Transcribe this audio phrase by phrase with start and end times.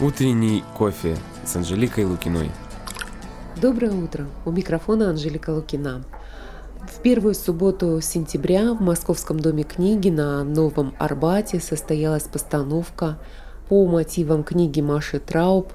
[0.00, 2.50] Утренний кофе с Анжеликой Лукиной.
[3.54, 4.26] Доброе утро.
[4.44, 6.02] У микрофона Анжелика Лукина.
[6.92, 13.20] В первую субботу сентября в Московском доме книги на Новом Арбате состоялась постановка
[13.68, 15.72] по мотивам книги Маши Трауб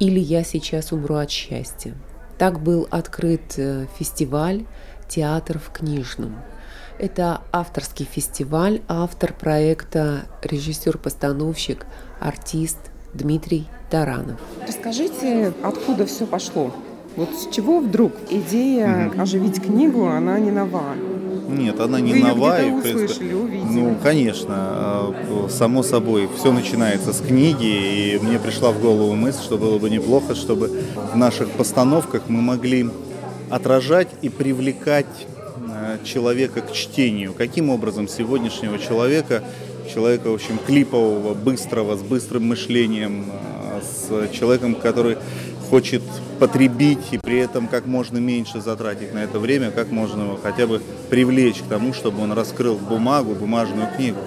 [0.00, 1.94] «Или я сейчас умру от счастья».
[2.36, 4.66] Так был открыт э, фестиваль
[5.08, 6.36] «Театр в книжном».
[6.98, 11.86] Это авторский фестиваль, автор проекта, режиссер-постановщик,
[12.20, 12.76] артист–
[13.16, 14.38] Дмитрий Таранов.
[14.66, 16.72] Расскажите, откуда все пошло?
[17.16, 19.22] Вот с чего вдруг идея угу.
[19.22, 20.94] оживить книгу, она не нова?
[21.48, 22.60] Нет, она не Вы нова.
[22.60, 23.68] Ее и, услышали, увидели.
[23.70, 29.42] Ну, конечно, а, само собой, все начинается с книги, и мне пришла в голову мысль,
[29.42, 32.90] что было бы неплохо, чтобы в наших постановках мы могли
[33.48, 35.06] отражать и привлекать
[35.70, 37.32] а, человека к чтению.
[37.32, 39.42] Каким образом сегодняшнего человека
[39.96, 45.16] человека, в общем, клипового, быстрого, с быстрым мышлением, а, с человеком, который
[45.70, 46.02] хочет
[46.38, 50.66] потребить и при этом как можно меньше затратить на это время, как можно его хотя
[50.66, 54.18] бы привлечь к тому, чтобы он раскрыл бумагу, бумажную книгу.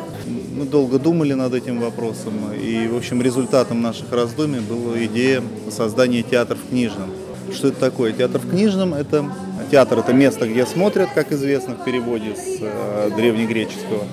[0.58, 6.24] Мы долго думали над этим вопросом, и, в общем, результатом наших раздумий была идея создания
[6.24, 7.12] театра в книжном.
[7.54, 8.12] Что это такое?
[8.12, 9.24] Театр в книжном– это
[9.70, 14.06] театр– это место, где смотрят, как известно в переводе с э, древнегреческого.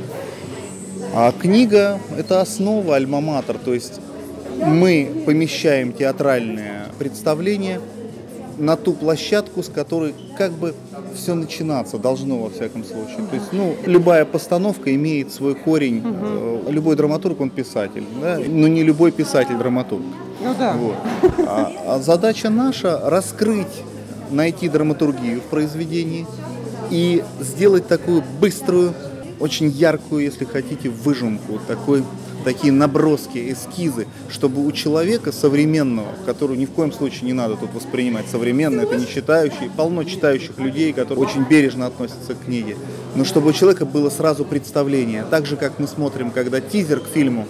[1.15, 4.01] А книга– это основа, альма-матер, то есть
[4.65, 7.81] мы помещаем театральное представление
[8.59, 10.75] на ту площадку, с которой как бы
[11.15, 13.19] все начинаться должно во всяком случае.
[13.31, 15.99] То есть, ну, любая постановка имеет свой корень.
[15.99, 16.71] Угу.
[16.71, 18.39] Любой драматург, он писатель, да?
[18.47, 20.03] но не любой писатель драматург.
[20.43, 20.73] Ну да.
[20.75, 20.95] Вот.
[21.47, 23.83] А, а задача наша раскрыть,
[24.31, 26.27] найти драматургию в произведении
[26.91, 28.95] и сделать такую быструю
[29.41, 32.05] очень яркую, если хотите, выжимку, такой,
[32.45, 37.75] такие наброски, эскизы, чтобы у человека современного, которого ни в коем случае не надо тут
[37.75, 42.77] воспринимать современно, это не читающие, полно читающих людей, которые очень бережно относятся к книге,
[43.15, 47.07] но чтобы у человека было сразу представление, так же, как мы смотрим, когда тизер к
[47.09, 47.47] фильму,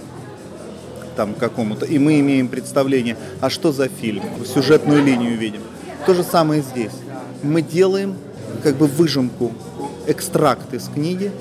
[1.17, 5.63] там какому-то, и мы имеем представление, а что за фильм, сюжетную линию видим.
[6.07, 6.93] То же самое здесь.
[7.43, 8.15] Мы делаем
[8.63, 9.53] как бы выжимку,
[10.07, 11.33] экстракт из книги,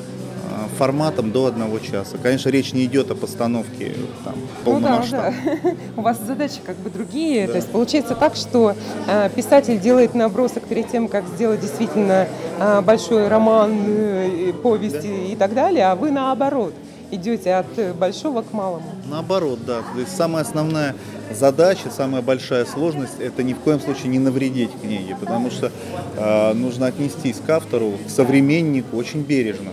[0.78, 2.18] форматом до одного часа.
[2.22, 5.34] Конечно, речь не идет о постановке там, полномасштабной.
[5.46, 5.76] Ну да, да.
[5.98, 7.48] У вас задачи как бы другие.
[7.48, 7.54] Да.
[7.54, 8.76] То есть получается так, что
[9.08, 12.28] э, писатель делает набросок перед тем, как сделать действительно
[12.60, 15.08] э, большой роман, э, повесть да.
[15.08, 16.74] и, и так далее, а вы наоборот
[17.12, 18.84] идете от большого к малому.
[19.10, 19.82] Наоборот, да.
[19.94, 20.96] То есть самая основная
[21.32, 25.72] задача, самая большая сложность– это ни в коем случае не навредить книге, потому что
[26.18, 29.72] э, нужно отнестись к автору, к современнику очень бережно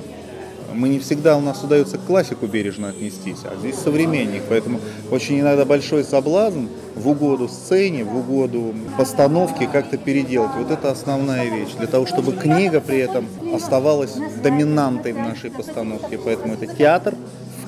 [0.74, 5.40] мы не всегда у нас удается к классику бережно отнестись, а здесь современник, поэтому очень
[5.40, 10.52] иногда большой соблазн в угоду сцене, в угоду постановке как-то переделать.
[10.56, 16.18] Вот это основная вещь, для того, чтобы книга при этом оставалась доминантой в нашей постановке.
[16.18, 17.14] Поэтому это театр,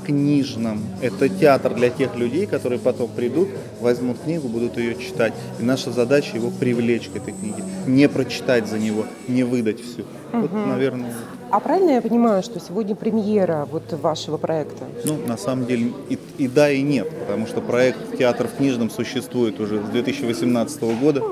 [0.05, 0.81] книжном.
[1.01, 3.49] Это театр для тех людей, которые потом придут,
[3.81, 5.33] возьмут книгу, будут ее читать.
[5.59, 7.65] И наша задача его привлечь к этой книге.
[7.87, 10.03] Не прочитать за него, не выдать всю.
[10.33, 10.41] Угу.
[10.41, 11.15] Вот, наверное.
[11.55, 14.87] А правильно я понимаю, что сегодня премьера вот вашего проекта?
[15.05, 17.09] Ну, на самом деле и, и да, и нет.
[17.21, 21.23] Потому что проект «Театр в книжном» существует уже с 2018 года.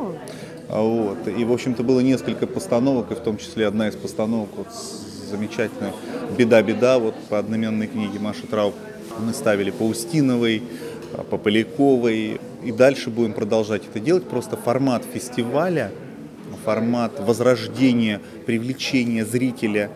[0.69, 1.27] А вот.
[1.27, 4.69] И, в общем-то, было несколько постановок, и в том числе одна из постановок вот
[5.28, 5.93] замечательная
[6.39, 8.77] «Беда-беда» вот по одноименной книге Маши Трауб.
[9.19, 10.62] Мы ставили по Устиновой,
[11.15, 12.41] а, по Поляковой.
[12.62, 14.22] И дальше будем продолжать это делать.
[14.22, 15.91] Просто формат фестиваля,
[16.65, 19.91] формат возрождения, привлечения зрителя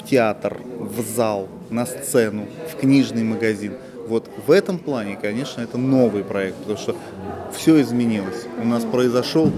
[0.00, 3.74] в театр, в зал, на сцену, в книжный магазин.
[4.08, 6.96] Вот в этом плане, конечно, это новый проект, потому что
[7.52, 8.46] все изменилось.
[8.60, 9.52] У нас произошел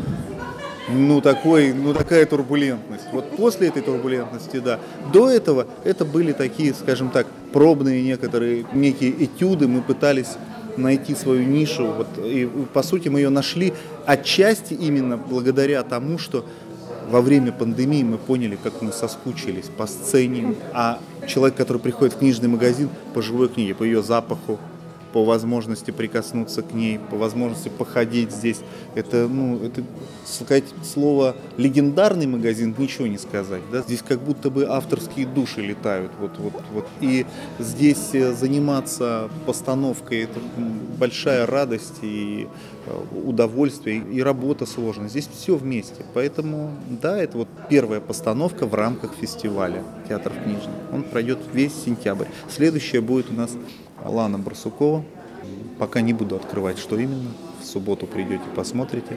[0.89, 3.05] ну, такой, ну, такая турбулентность.
[3.13, 4.81] Вот после этой турбулентности, да.
[5.13, 9.69] До этого это были такие, скажем так, пробные некоторые, некие этюды.
[9.69, 10.37] Мы пытались
[10.77, 11.87] найти свою нишу.
[11.87, 13.73] Вот, и, по сути, мы ее нашли
[14.06, 16.45] отчасти именно благодаря тому, что
[17.10, 20.54] во время пандемии мы поняли, как мы соскучились по сцене.
[20.72, 24.58] А человек, который приходит в книжный магазин по живой книге, по ее запаху,
[25.12, 28.61] по возможности прикоснуться к ней, по возможности походить здесь.
[28.94, 29.82] Это, ну, это
[30.25, 33.62] сказать слово легендарный магазин, ничего не сказать.
[33.70, 33.82] Да?
[33.82, 36.12] Здесь как будто бы авторские души летают.
[36.19, 36.88] Вот, вот, вот.
[37.00, 37.26] И
[37.59, 40.41] здесь э, заниматься постановкой это
[40.99, 42.49] большая радость и
[42.87, 45.09] э, удовольствие, и работа сложная.
[45.09, 46.05] Здесь все вместе.
[46.14, 50.75] Поэтому, да, это вот первая постановка в рамках фестиваля «Театр книжный».
[50.93, 52.26] Он пройдет весь сентябрь.
[52.49, 53.50] Следующая будет у нас
[54.04, 55.04] Лана Барсукова,
[55.78, 57.31] Пока не буду открывать, что именно.
[57.60, 59.16] В субботу придете, посмотрите.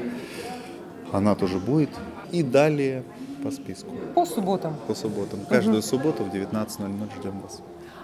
[1.11, 1.89] Она тоже будет.
[2.31, 3.03] И далее
[3.43, 3.91] по списку.
[4.15, 4.75] По субботам?
[4.87, 5.41] По субботам.
[5.47, 5.85] Каждую угу.
[5.85, 7.61] субботу в 19.00 ждем вас.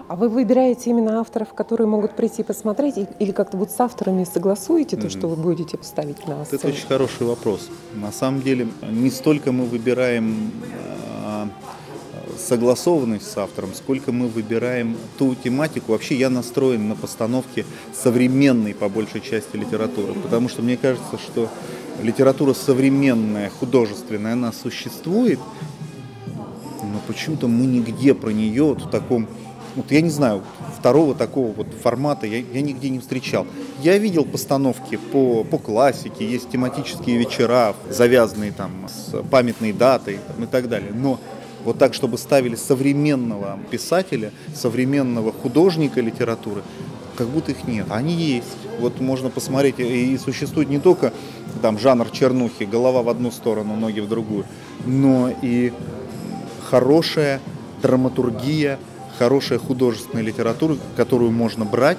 [0.08, 4.98] А вы выбираете именно авторов, которые могут прийти посмотреть, или как-то вот с авторами согласуете
[4.98, 6.60] то, что вы будете поставить на сцену?
[6.60, 7.70] Это очень хороший вопрос.
[7.96, 10.91] На самом деле, не столько мы выбираем а,
[12.48, 15.92] согласованность с автором, сколько мы выбираем ту тематику.
[15.92, 21.50] Вообще я настроен на постановке современной, по большей части, литературы, потому что мне кажется, что
[22.02, 25.40] литература современная, художественная, она существует,
[26.82, 29.28] но почему-то мы нигде про нее вот в таком
[29.76, 30.44] вот я не знаю,
[30.78, 33.48] второго такого вот формата я, я нигде не встречал.
[33.82, 40.44] Я видел постановки по, по классике, есть тематические вечера, завязанные там с памятной датой там,
[40.44, 40.92] и так далее.
[40.94, 41.20] Но
[41.64, 46.64] вот так, чтобы ставили современного писателя, современного художника литературы,
[47.18, 47.88] как будто их нет.
[47.90, 48.48] Они есть.
[48.80, 51.14] Вот можно посмотреть, и существует не только
[51.62, 54.46] там жанр чернухи, голова в одну сторону, ноги в другую,
[54.86, 55.72] но и
[56.70, 57.42] хорошая
[57.82, 58.80] драматургия,
[59.20, 61.98] хорошая художественная литература, которую можно брать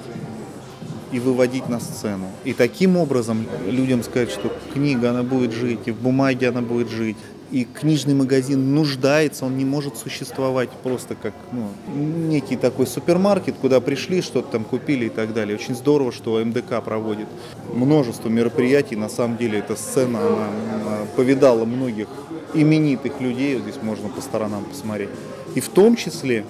[1.11, 2.27] и выводить на сцену.
[2.43, 6.89] И таким образом людям сказать, что книга, она будет жить, и в бумаге она будет
[6.89, 7.17] жить.
[7.53, 13.79] И книжный магазин нуждается, он не может существовать просто как ну, некий такой супермаркет, куда
[13.79, 15.55] пришли, что-то там купили и так далее.
[15.55, 17.27] Очень здорово, что МДК проводит
[17.71, 18.95] множество мероприятий.
[18.95, 20.47] На самом деле эта сцена, она,
[20.81, 22.07] она повидала многих
[22.55, 25.09] именитых людей, здесь можно по сторонам посмотреть.
[25.53, 26.45] И в том числе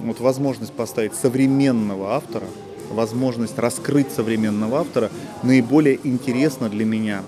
[0.00, 2.46] вот возможность поставить современного автора,
[2.90, 5.12] возможность раскрыть современного автора
[5.44, 7.22] наиболее интересно для меня,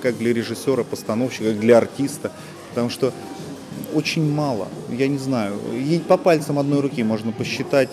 [0.00, 2.30] как для режиссера, постановщика, как для артиста,
[2.70, 3.12] потому что
[3.94, 5.54] очень мало, я не знаю,
[6.08, 7.90] по пальцам одной руки можно посчитать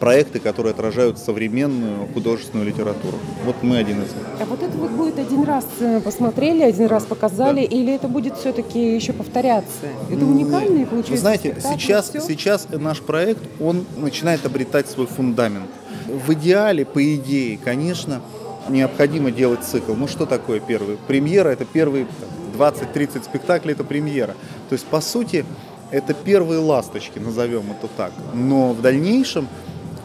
[0.00, 3.16] проекты, которые отражают современную художественную литературу.
[3.44, 4.26] Вот мы один из них.
[4.40, 7.76] А вот это вот будет один раз э, посмотрели, один раз показали, да.
[7.76, 9.86] или это будет все-таки еще повторяться?
[10.10, 15.70] Это уникальный получается Вы знаете, сейчас, сейчас наш проект, он начинает обретать свой фундамент.
[16.08, 18.20] В идеале, по идее, конечно,
[18.68, 19.94] необходимо делать цикл.
[19.94, 20.96] Ну что такое первый?
[21.06, 22.06] Премьера– это первые
[22.54, 24.34] 20-30 спектаклей, это премьера.
[24.68, 25.44] То есть, по сути,
[25.90, 28.12] это первые ласточки, назовем это так.
[28.34, 29.48] Но в дальнейшем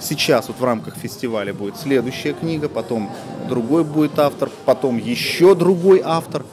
[0.02, 3.10] Сейчас вот в рамках фестиваля будет следующая книга, потом
[3.50, 6.46] другой будет автор, потом еще другой автор.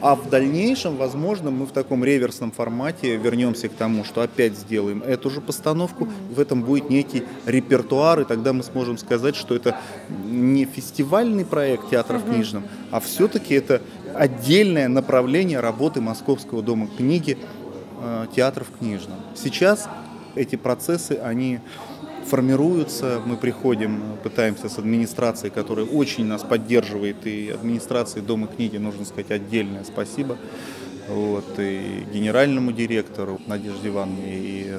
[0.00, 5.02] А в дальнейшем, возможно, мы в таком реверсном формате вернемся к тому, что опять сделаем
[5.02, 6.08] эту же постановку.
[6.30, 9.76] В этом будет некий репертуар, и тогда мы сможем сказать, что это
[10.24, 13.82] не фестивальный проект театра в книжном, а все-таки это
[14.14, 17.38] отдельное направление работы Московского дома книги
[18.00, 19.18] э, театра в книжном.
[19.34, 19.88] Сейчас
[20.34, 21.60] эти процессы, они
[22.26, 29.04] формируются, мы приходим, пытаемся с администрацией, которая очень нас поддерживает, и администрации Дома книги, нужно
[29.04, 30.38] сказать, отдельное спасибо,
[31.08, 34.74] вот, и генеральному директору Надежде Ивановне, и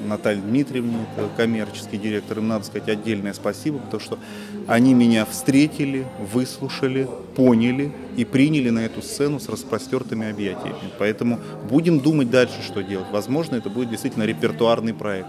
[0.00, 1.06] Наталье Дмитриевне,
[1.36, 4.18] коммерческий директор, им надо сказать отдельное спасибо, потому что
[4.66, 10.76] они меня встретили, выслушали, поняли и приняли на эту сцену с распростертыми объятиями.
[10.98, 11.38] Поэтому
[11.68, 13.06] будем думать дальше, что делать.
[13.12, 15.28] Возможно, это будет действительно репертуарный проект.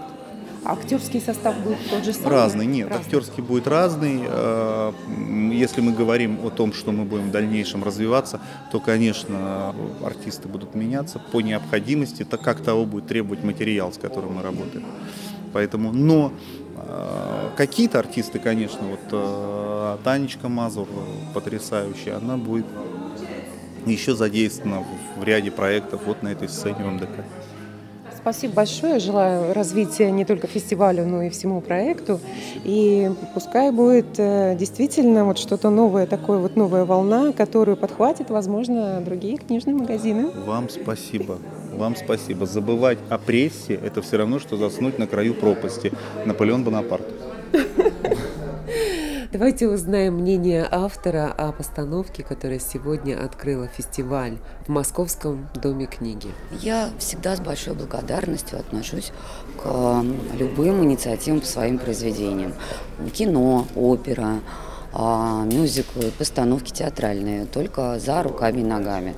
[0.68, 2.30] Актерский состав будет тот же самый?
[2.30, 3.04] Разный, нет, разный.
[3.04, 4.22] актерский будет разный.
[4.26, 4.92] Э,
[5.52, 8.40] если мы говорим о том, что мы будем в дальнейшем развиваться,
[8.72, 14.34] то, конечно, артисты будут меняться по необходимости, так как того будет требовать материал, с которым
[14.34, 14.84] мы работаем.
[15.52, 16.32] Поэтому, но
[16.76, 20.88] э, какие-то артисты, конечно, вот э, Танечка Мазур
[21.32, 22.66] потрясающая, она будет
[23.86, 24.84] еще задействована
[25.16, 27.24] в ряде проектов вот на этой сцене в МДК.
[28.26, 28.98] Спасибо большое.
[28.98, 32.18] Желаю развития не только фестивалю, но и всему проекту.
[32.64, 39.00] И пускай будет э, действительно вот что-то новое, такое вот новая волна, которую подхватит, возможно,
[39.00, 40.32] другие книжные магазины.
[40.44, 41.38] Вам спасибо.
[41.72, 42.46] Вам спасибо.
[42.46, 45.92] Забывать о прессе– это все равно, что заснуть на краю пропасти.
[46.24, 47.06] Наполеон Бонапарт.
[49.38, 56.28] Давайте узнаем мнение автора о постановке, которая сегодня открыла фестиваль в Московском Доме книги.
[56.62, 59.12] Я всегда с большой благодарностью отношусь
[59.62, 60.02] к
[60.38, 62.54] любым инициативам по своим произведениям.
[63.12, 64.40] Кино, опера,
[64.94, 69.14] а, мюзиклы, постановки театральные, только за руками и ногами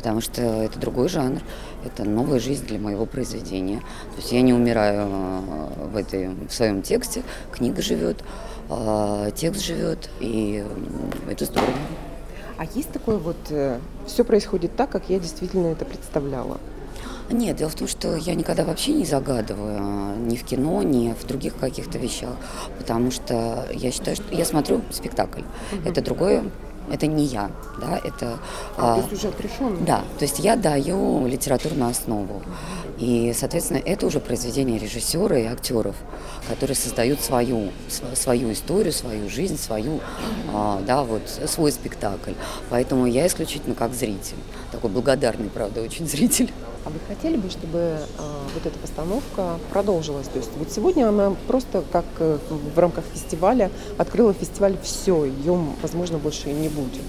[0.00, 1.42] потому что это другой жанр,
[1.84, 3.80] это новая жизнь для моего произведения.
[3.80, 7.22] То есть я не умираю э, в, этой, в своем тексте,
[7.52, 8.24] книга живет,
[8.70, 10.64] а, текст живет, и
[11.28, 11.72] это здорово.
[12.56, 16.58] А есть такое вот, э, все происходит так, как я действительно это представляла?
[17.30, 21.12] Нет, дело в том, что я никогда вообще не загадываю а, ни в кино, ни
[21.12, 22.36] в других каких-то вещах,
[22.78, 25.42] потому что я считаю, что я смотрю спектакль.
[25.84, 26.44] Это другое
[26.90, 28.38] это не я, да, это...
[28.76, 29.76] А, а, то есть уже отрешенно?
[29.84, 32.42] Да, то есть я даю литературную основу.
[32.98, 35.96] И, соответственно, это уже произведение режиссера и актеров,
[36.48, 37.70] которые создают свою,
[38.14, 40.00] свою историю, свою жизнь, свою,
[40.52, 42.32] а, да, вот, свой спектакль.
[42.68, 44.36] Поэтому я исключительно как зритель,
[44.72, 46.52] такой благодарный, правда, очень зритель.
[46.84, 47.98] А вы хотели бы, чтобы э,
[48.54, 50.28] вот эта постановка продолжилась?
[50.28, 52.38] То есть вот сегодня она просто как э,
[52.74, 57.02] в рамках фестиваля открыла фестиваль «Все», ее, возможно, больше и не будет.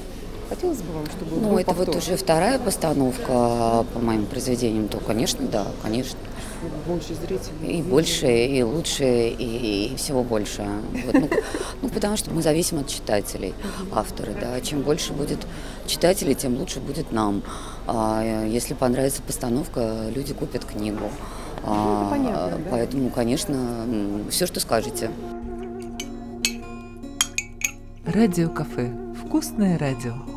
[0.50, 1.88] Хотелось бы вам, чтобы Ну, это повтор.
[1.88, 6.20] вот уже вторая постановка по моим произведениям, то, конечно, да, конечно.
[6.88, 7.80] Больше зрителей.
[7.80, 10.68] И больше, и лучше, и, и всего больше.
[11.06, 11.30] Вот, ну,
[11.82, 13.54] ну, потому что мы зависим от читателей,
[13.92, 14.60] авторы, да.
[14.62, 15.40] Чем больше будет
[15.88, 17.44] читателей, тем лучше будет нам.
[17.88, 21.10] А если понравится постановка, люди купят книгу.
[21.64, 22.70] Ну, а, понятно, да?
[22.72, 23.86] Поэтому, конечно,
[24.30, 25.10] все, что скажете.
[28.06, 28.92] Радио кафе.
[29.26, 30.31] Вкусное радио.